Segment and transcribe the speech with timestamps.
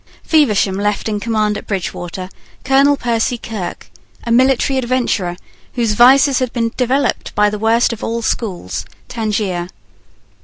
[0.23, 2.29] Feversham left in command at Bridgewater
[2.65, 3.91] Colonel Percy Kirke,
[4.23, 5.37] a military adventurer
[5.75, 9.67] whose vices had been developed by the worst of all schools, Tangier.